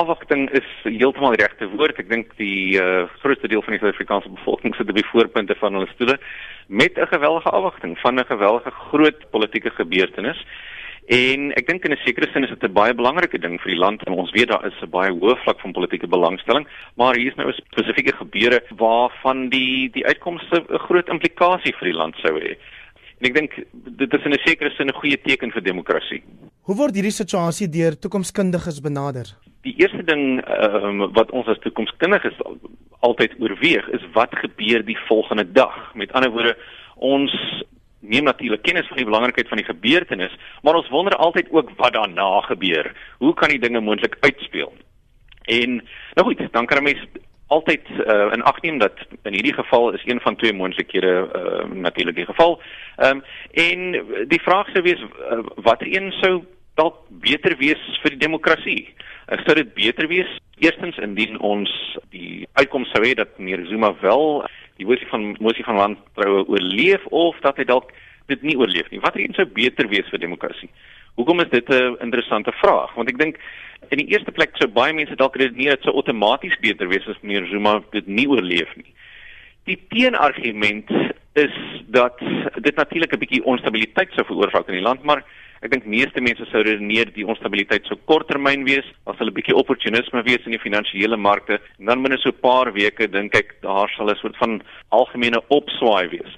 afwagting 0.00 0.48
is 0.56 0.68
heeltemal 0.84 1.34
die 1.34 1.42
regte 1.42 1.68
woord. 1.72 1.98
Ek 1.98 2.08
dink 2.12 2.32
die 2.40 2.76
uh, 2.80 3.06
grootste 3.22 3.48
deel 3.48 3.62
van 3.64 3.76
die 3.76 3.80
Suid-Afrikaanse 3.80 4.32
bevolking 4.36 4.76
sit 4.76 4.90
op 4.92 4.98
die 4.98 5.10
voorpunte 5.10 5.56
van 5.60 5.78
hulle 5.78 5.90
stoele 5.94 6.18
met 6.68 6.98
'n 6.98 7.12
geweldige 7.14 7.50
afwagting 7.50 7.98
van 7.98 8.20
'n 8.20 8.30
geweldige 8.32 8.70
groot 8.70 9.30
politieke 9.30 9.70
gebeurtenis. 9.70 10.40
En 11.06 11.52
ek 11.54 11.66
dink 11.66 11.84
in 11.84 11.92
'n 11.92 12.02
sekere 12.04 12.26
sin 12.32 12.44
is 12.44 12.50
dit 12.50 12.64
'n 12.64 12.72
baie 12.72 12.94
belangrike 12.94 13.38
ding 13.38 13.60
vir 13.60 13.70
die 13.70 13.78
land 13.78 14.02
en 14.04 14.12
ons 14.12 14.30
weet 14.30 14.48
daar 14.48 14.66
is 14.66 14.82
'n 14.82 14.90
baie 14.90 15.12
hoë 15.12 15.36
vlak 15.44 15.60
van 15.60 15.72
politieke 15.72 16.08
belangstelling, 16.08 16.66
maar 16.96 17.14
hier 17.14 17.30
is 17.30 17.36
nou 17.36 17.48
'n 17.48 17.62
spesifieke 17.72 18.16
gebeure 18.16 18.60
waarvan 18.76 19.48
die 19.48 19.90
die 19.90 20.06
uitkomste 20.06 20.64
'n 20.68 20.78
groot 20.78 21.08
implikasie 21.08 21.74
vir 21.78 21.88
die 21.88 21.98
land 21.98 22.14
sou 22.16 22.34
hê. 22.40 22.56
En 23.20 23.28
ek 23.28 23.34
dink 23.34 23.52
dit 23.72 24.12
is 24.12 24.24
in 24.24 24.32
'n 24.32 24.44
sekere 24.44 24.70
sin 24.70 24.88
'n 24.88 25.00
goeie 25.00 25.16
teken 25.16 25.52
vir 25.52 25.62
demokrasie. 25.62 26.22
Hoe 26.62 26.76
word 26.76 26.94
hierdie 26.94 27.14
situasie 27.14 27.68
deur 27.68 27.94
toekomskundiges 27.98 28.80
benader? 28.80 29.26
Die 29.66 29.74
eerste 29.82 30.04
ding 30.06 30.38
um, 30.46 31.08
wat 31.16 31.32
ons 31.34 31.48
as 31.50 31.58
toekomskundiges 31.64 32.36
altyd 33.06 33.32
oorweeg 33.42 33.88
is 33.98 34.04
wat 34.14 34.34
gebeur 34.38 34.84
die 34.86 34.98
volgende 35.08 35.42
dag. 35.52 35.74
Met 35.98 36.12
ander 36.14 36.30
woorde, 36.30 36.54
ons 36.94 37.34
neem 37.98 38.28
natuurlik 38.28 38.62
kennis 38.62 38.86
van 38.86 39.00
die 39.00 39.08
belangrikheid 39.08 39.48
van 39.50 39.58
die 39.58 39.66
gebeurtenis, 39.66 40.34
maar 40.62 40.78
ons 40.78 40.90
wonder 40.94 41.16
altyd 41.18 41.50
ook 41.50 41.72
wat 41.80 41.96
daarna 41.98 42.40
gebeur. 42.46 42.92
Hoe 43.18 43.34
kan 43.34 43.50
die 43.50 43.58
dinge 43.58 43.80
moontlik 43.80 44.16
uitspeel? 44.20 44.70
En 45.42 45.80
nou 46.14 46.26
goed, 46.28 46.46
dan 46.52 46.66
kan 46.66 46.78
'n 46.78 46.82
mens 46.82 47.02
altyd 47.46 47.82
uh, 47.90 48.30
in 48.32 48.42
ag 48.42 48.60
neem 48.62 48.78
dat 48.78 48.94
in 49.22 49.32
hierdie 49.32 49.54
geval 49.54 49.92
is 49.92 50.02
een 50.04 50.20
van 50.20 50.36
twee 50.36 50.52
moontlikhede 50.52 51.28
uh, 51.34 51.70
natuurlik 51.74 52.14
die 52.14 52.30
geval. 52.30 52.60
Ehm 52.96 53.16
um, 53.16 53.22
en 53.50 53.78
die 54.28 54.42
vraag 54.42 54.70
sou 54.70 54.82
wees 54.82 55.02
uh, 55.02 55.38
watter 55.54 55.86
een 55.86 56.12
sou 56.12 56.44
dalk 56.74 56.96
beter 57.08 57.56
wees 57.56 57.98
vir 58.02 58.10
die 58.10 58.24
demokrasie? 58.26 58.94
Uh, 58.94 59.15
sou 59.26 59.54
dit 59.58 59.74
beter 59.74 60.06
wees 60.08 60.30
eerstens 60.62 60.98
indien 61.02 61.38
ons 61.44 61.70
die 62.14 62.46
uitkoms 62.54 62.90
sou 62.94 63.02
hê 63.04 63.14
dat 63.18 63.38
meneer 63.38 63.66
Zuma 63.66 63.92
wel 64.00 64.46
die 64.78 64.86
mosie 64.86 65.08
van 65.10 65.34
mosie 65.40 65.64
van 65.64 65.80
wantroue 65.80 66.44
oorleef 66.46 67.06
of 67.10 67.38
dat 67.44 67.56
hy 67.56 67.64
dalk 67.64 67.90
dit 68.30 68.42
nie 68.42 68.56
oorleef 68.58 68.88
nie. 68.90 69.00
Watter 69.00 69.22
een 69.22 69.34
sou 69.34 69.46
beter 69.46 69.88
wees 69.88 70.08
vir 70.10 70.22
demokrasie? 70.22 70.70
Hoekom 71.16 71.40
is 71.40 71.50
dit 71.50 71.68
'n 71.68 71.96
interessante 72.00 72.52
vraag? 72.52 72.94
Want 72.94 73.08
ek 73.08 73.18
dink 73.18 73.38
in 73.90 73.98
die 73.98 74.10
eerste 74.12 74.32
plek 74.32 74.56
sou 74.56 74.68
baie 74.68 74.92
mense 74.92 75.16
dalk 75.16 75.36
redeneer 75.36 75.76
dit 75.76 75.82
sou 75.82 75.94
outomaties 75.94 76.56
beter 76.60 76.88
wees 76.88 77.06
as 77.08 77.20
meneer 77.22 77.46
Zuma 77.46 77.82
dit 77.90 78.06
nie 78.06 78.28
oorleef 78.28 78.76
nie. 78.76 78.92
Die 79.64 79.78
teenargument 79.88 80.90
is 81.34 81.54
dat 81.86 82.18
dit 82.60 82.76
natuurlik 82.76 83.12
'n 83.12 83.18
bietjie 83.18 83.44
onstabiliteit 83.44 84.12
sou 84.12 84.24
veroorsaak 84.26 84.68
in 84.68 84.74
die 84.74 84.88
land, 84.88 85.02
maar 85.02 85.24
ek 85.66 85.74
dink 85.74 85.86
meeste 85.90 86.22
mense 86.22 86.46
sou 86.50 86.62
redeneer 86.62 87.10
die 87.14 87.26
onstabiliteit 87.26 87.86
sou 87.90 87.98
korttermyn 88.10 88.64
wees, 88.64 88.86
as 89.06 89.18
hulle 89.18 89.30
'n 89.30 89.38
bietjie 89.38 89.56
opportunisme 89.56 90.22
wees 90.24 90.44
in 90.46 90.54
die 90.54 90.62
finansiële 90.62 91.16
markte 91.16 91.58
en 91.78 91.86
dan 91.86 92.02
binne 92.02 92.18
so 92.18 92.30
'n 92.30 92.40
paar 92.40 92.72
weke 92.72 93.10
dink 93.10 93.34
ek 93.34 93.56
daar 93.62 93.90
sal 93.96 94.10
'n 94.10 94.16
soort 94.16 94.36
van 94.36 94.62
algemene 94.90 95.40
opswaai 95.48 96.08
wees. 96.08 96.32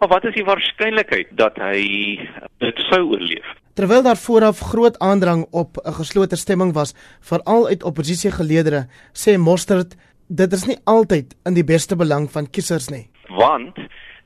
Maar 0.00 0.08
wat 0.08 0.24
is 0.24 0.34
die 0.34 0.44
waarskynlikheid 0.44 1.28
dat 1.36 1.56
hy 1.56 2.18
dit 2.58 2.78
sou 2.90 3.02
oorleef? 3.12 3.46
Terwyl 3.74 4.02
daar 4.02 4.16
vooraf 4.16 4.58
groot 4.58 4.98
aandrang 4.98 5.46
op 5.52 5.78
'n 5.78 5.92
geslote 5.92 6.36
stemming 6.36 6.72
was, 6.74 6.94
veral 7.20 7.68
uit 7.68 7.82
oppositiegeleedere, 7.82 8.88
sê 9.12 9.38
Mostert 9.38 9.94
dit 10.28 10.52
is 10.52 10.64
nie 10.66 10.78
altyd 10.84 11.34
in 11.44 11.54
die 11.54 11.64
beste 11.64 11.96
belang 11.96 12.30
van 12.30 12.50
kiesers 12.50 12.88
nie. 12.88 13.08
Want 13.28 13.78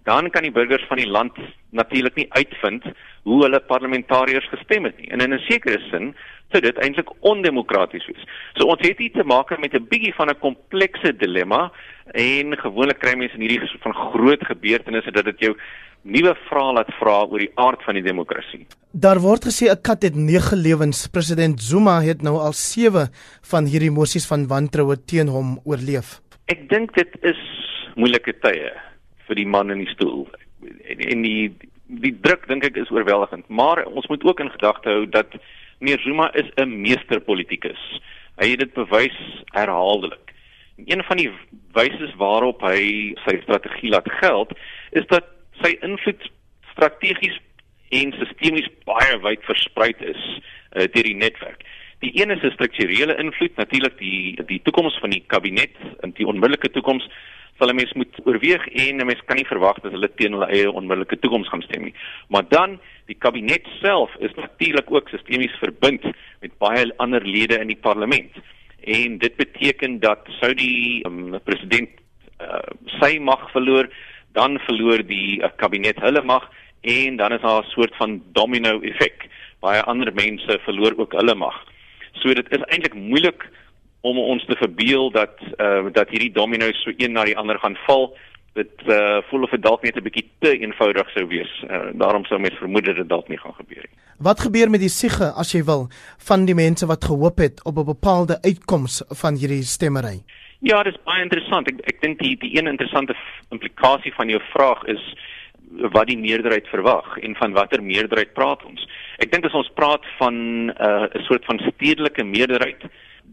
dan 0.06 0.30
kan 0.30 0.46
die 0.46 0.54
burgers 0.54 0.86
van 0.88 1.00
die 1.02 1.10
land 1.10 1.38
natuurlik 1.74 2.14
nie 2.14 2.26
uitvind 2.38 2.84
hoe 3.26 3.42
hulle 3.42 3.60
parlementariërs 3.70 4.48
gestem 4.52 4.86
het 4.86 4.98
nie. 5.00 5.10
En 5.10 5.20
in 5.20 5.34
'n 5.34 5.46
sekere 5.48 5.78
sin 5.90 6.14
sou 6.50 6.60
dit 6.62 6.78
eintlik 6.78 7.10
ondemokraties 7.20 8.06
wees. 8.06 8.22
So 8.54 8.66
ons 8.66 8.86
het 8.86 8.98
hier 8.98 9.12
te 9.12 9.24
maak 9.24 9.50
met 9.58 9.74
'n 9.74 9.88
bietjie 9.88 10.14
van 10.14 10.30
'n 10.30 10.38
komplekse 10.38 11.16
dilemma 11.16 11.72
en 12.12 12.56
gewoonlik 12.56 12.98
kry 12.98 13.14
mense 13.16 13.34
in 13.34 13.40
hierdie 13.40 13.80
van 13.80 13.94
groot 13.94 14.42
gebeurtenisse 14.46 15.10
dat 15.10 15.24
dit 15.24 15.38
jou 15.38 15.56
nuwe 16.02 16.34
vrae 16.48 16.72
laat 16.72 16.90
vra 17.00 17.26
oor 17.26 17.38
die 17.38 17.52
aard 17.54 17.82
van 17.82 17.94
die 17.94 18.02
demokrasie. 18.02 18.66
Daar 18.92 19.18
word 19.18 19.44
gesê 19.44 19.70
'n 19.70 19.80
kat 19.82 20.02
het 20.02 20.14
9 20.14 20.58
lewens. 20.58 21.08
President 21.08 21.60
Zuma 21.60 22.00
het 22.00 22.22
nou 22.22 22.38
al 22.38 22.52
7 22.52 23.08
van 23.42 23.64
hierdie 23.64 23.90
mosies 23.90 24.26
van 24.26 24.46
wantroue 24.46 25.04
teen 25.04 25.28
hom 25.28 25.58
oorleef. 25.64 26.20
Ek 26.46 26.68
dink 26.68 26.94
dit 26.94 27.12
is 27.22 27.38
moeilike 27.96 28.38
tye 28.38 28.70
vir 29.26 29.40
die 29.40 29.46
man 29.46 29.70
in 29.70 29.84
die 29.84 29.92
stoel. 29.94 30.26
En, 30.62 31.00
en 31.00 31.22
die 31.22 31.52
die 31.86 32.14
druk 32.18 32.48
dink 32.50 32.64
ek 32.66 32.78
is 32.82 32.90
oorweldigend, 32.90 33.46
maar 33.48 33.84
ons 33.86 34.08
moet 34.10 34.24
ook 34.26 34.40
in 34.42 34.50
gedagte 34.50 34.90
hou 34.90 35.04
dat 35.06 35.36
meneer 35.78 36.00
Zuma 36.02 36.32
is 36.34 36.50
'n 36.56 36.80
meesterpolitikus. 36.82 38.00
Hy 38.42 38.50
het 38.50 38.58
dit 38.58 38.72
bewys 38.74 39.18
herhaaldelik. 39.54 40.34
Een 40.76 41.02
van 41.04 41.16
die 41.16 41.30
wyse 41.72 42.12
waarop 42.16 42.60
hy 42.60 43.14
sy 43.24 43.38
strategie 43.42 43.90
laat 43.90 44.10
geld, 44.20 44.52
is 44.90 45.06
dat 45.06 45.24
sy 45.62 45.76
invloed 45.80 46.30
strategies 46.70 47.38
en 47.88 48.12
sistemies 48.12 48.68
baie 48.84 49.18
wyd 49.22 49.44
versprei 49.44 49.94
is 49.98 50.22
uh, 50.74 50.84
deur 50.92 51.06
die 51.06 51.16
netwerk. 51.16 51.62
Een 52.16 52.30
is 52.30 52.42
'n 52.42 52.50
strukturele 52.50 53.16
invloed, 53.16 53.56
natuurlik 53.56 53.98
die 53.98 54.44
die 54.46 54.60
toekoms 54.62 54.98
van 54.98 55.10
die 55.10 55.24
kabinet 55.26 55.76
in 56.00 56.10
die 56.16 56.26
onmiddellike 56.26 56.70
toekoms 56.70 57.08
sal 57.58 57.68
'n 57.68 57.74
mens 57.74 57.92
moet 57.92 58.14
oorweeg 58.24 58.68
en 58.68 58.96
'n 58.96 59.06
mens 59.06 59.20
kan 59.24 59.36
nie 59.36 59.52
verwag 59.52 59.80
dat 59.80 59.92
hulle 59.92 60.14
teen 60.14 60.32
hulle 60.32 60.46
eie 60.46 60.72
onmiddellike 60.72 61.18
toekoms 61.18 61.48
gaan 61.48 61.62
stem 61.62 61.82
nie. 61.82 61.94
Maar 62.28 62.48
dan 62.48 62.80
die 63.04 63.18
kabinet 63.18 63.66
self 63.80 64.10
is 64.18 64.34
natuurlik 64.34 64.90
ook 64.90 65.08
sistemies 65.08 65.52
verbind 65.60 66.02
met 66.40 66.58
baie 66.58 66.92
ander 66.96 67.26
lede 67.26 67.58
in 67.58 67.66
die 67.66 67.82
parlement. 67.88 68.32
En 68.80 69.18
dit 69.18 69.36
beteken 69.36 70.00
dat 70.00 70.20
sou 70.40 70.54
die 70.54 71.04
um, 71.06 71.40
president 71.44 71.88
uh, 72.40 72.58
sy 73.00 73.18
mag 73.18 73.50
verloor, 73.50 73.88
dan 74.32 74.58
verloor 74.58 75.06
die 75.06 75.42
uh, 75.42 75.48
kabinet 75.56 76.00
hulle 76.00 76.22
mag 76.22 76.50
en 76.80 77.16
dan 77.16 77.32
is 77.32 77.40
daar 77.40 77.62
'n 77.62 77.70
soort 77.70 77.96
van 77.96 78.22
domino 78.32 78.80
effek. 78.80 79.28
Baie 79.60 79.82
ander 79.82 80.14
mense 80.14 80.58
verloor 80.64 80.92
ook 80.96 81.12
hulle 81.12 81.34
mag. 81.34 81.65
So 82.26 82.34
dit 82.34 82.48
is 82.50 82.62
eintlik 82.74 82.94
moeilik 82.98 83.44
om 84.02 84.18
ons 84.18 84.44
te 84.50 84.56
verbeel 84.58 85.12
dat 85.14 85.38
uh, 85.62 85.86
dat 85.94 86.10
hierdie 86.10 86.32
domino's 86.34 86.80
so 86.82 86.90
een 86.96 87.14
na 87.14 87.22
die 87.24 87.36
ander 87.38 87.58
gaan 87.62 87.76
val. 87.86 88.08
Dit 88.58 88.82
uh, 88.90 89.20
voel 89.28 89.46
of 89.46 89.52
dit 89.54 89.62
dalk 89.62 89.84
net 89.86 89.94
'n 89.96 90.02
bietjie 90.02 90.24
te 90.42 90.56
eenvoudig 90.58 91.10
sou 91.14 91.26
wees. 91.30 91.52
Uh, 91.62 91.94
daarom 91.94 92.24
sou 92.24 92.40
mense 92.40 92.58
vermoed 92.58 92.84
dat 92.84 92.96
dit 92.96 93.08
dalk 93.08 93.28
nie 93.28 93.38
gaan 93.38 93.54
gebeur 93.54 93.86
nie. 93.86 93.98
Wat 94.18 94.40
gebeur 94.40 94.70
met 94.70 94.80
die 94.80 94.90
siege 94.90 95.30
as 95.38 95.52
jy 95.52 95.62
wil 95.62 95.86
van 96.28 96.46
die 96.50 96.54
mense 96.54 96.86
wat 96.86 97.04
gehoop 97.04 97.38
het 97.38 97.62
op 97.64 97.78
'n 97.78 97.92
bepaalde 97.94 98.42
uitkoms 98.42 99.02
van 99.22 99.38
hierdie 99.38 99.62
stemmery? 99.62 100.24
Ja, 100.60 100.82
dit 100.82 100.94
is 100.94 101.02
baie 101.04 101.22
interessant. 101.22 101.68
Ek 101.68 101.78
ek 101.94 102.00
dink 102.00 102.18
die 102.18 102.36
die 102.36 102.58
een 102.58 102.66
interessante 102.66 103.14
implikasie 103.50 104.14
van 104.14 104.28
jou 104.28 104.40
vraag 104.50 104.84
is 104.84 105.14
wat 105.94 106.06
die 106.06 106.18
meerderheid 106.18 106.66
verwag 106.66 107.18
en 107.18 107.36
van 107.36 107.52
watter 107.52 107.82
meerderheid 107.82 108.32
praat 108.32 108.64
ons. 108.64 108.86
Ek 109.18 109.32
dink 109.32 109.46
as 109.48 109.56
ons 109.56 109.72
praat 109.74 110.04
van 110.18 110.34
'n 110.68 110.70
uh, 110.70 111.24
soort 111.28 111.44
van 111.44 111.60
stedelike 111.72 112.24
meerderheid 112.24 112.82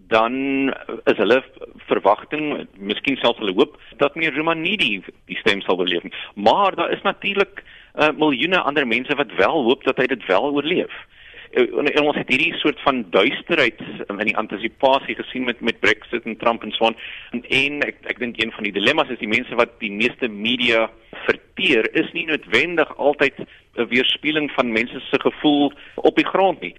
dan 0.07 0.69
is 1.09 1.17
hulle 1.17 1.43
verwagting, 1.89 2.67
miskien 2.77 3.17
selfs 3.17 3.39
hulle 3.39 3.55
hoop 3.57 3.77
dat 3.97 4.15
meneer 4.15 4.35
Zuma 4.37 4.53
nie 4.53 4.77
die 4.77 5.03
die 5.31 5.39
stem 5.41 5.61
sal 5.61 5.79
oorleef 5.79 6.03
nie. 6.03 6.13
Maar 6.35 6.75
daar 6.75 6.91
is 6.91 7.01
natuurlik 7.01 7.63
uh, 7.63 8.09
miljoene 8.17 8.61
ander 8.61 8.87
mense 8.87 9.15
wat 9.15 9.33
wel 9.37 9.63
hoop 9.63 9.83
dat 9.83 9.97
hy 9.97 10.07
dit 10.07 10.25
wel 10.25 10.51
oorleef. 10.51 10.93
Eh, 11.53 11.67
en, 11.77 11.85
en 11.93 12.07
ons 12.09 12.17
het 12.17 12.29
hierdie 12.29 12.53
soort 12.57 12.79
van 12.81 13.03
duisterheid 13.13 13.81
in 14.07 14.25
die 14.25 14.37
antisipasie 14.37 15.15
gesien 15.15 15.45
met 15.45 15.61
met 15.61 15.79
Brexit 15.79 16.25
en 16.25 16.37
Trump 16.37 16.63
en 16.63 16.71
so 16.71 16.89
aan. 16.89 16.97
En, 17.31 17.43
en 17.49 17.81
ek 17.87 18.01
ek 18.13 18.21
dink 18.23 18.41
een 18.41 18.53
van 18.55 18.69
die 18.69 18.73
dilemma's 18.73 19.11
is 19.13 19.21
die 19.21 19.29
mense 19.29 19.55
wat 19.59 19.77
die 19.83 19.91
meeste 19.93 20.29
media 20.29 20.87
verteer 21.25 21.87
is 21.95 22.11
nie 22.11 22.25
noodwendig 22.25 22.97
altyd 22.97 23.33
'n 23.75 23.87
weerspieëling 23.89 24.51
van 24.51 24.71
mense 24.71 24.99
se 24.99 25.19
gevoel 25.19 25.73
op 25.95 26.15
die 26.15 26.27
grond 26.27 26.61
nie. 26.61 26.75